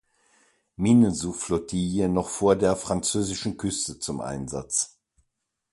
[0.77, 4.97] Minensuchflottille noch vor der französischen Küste zum Einsatz.